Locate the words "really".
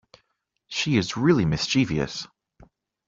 1.15-1.45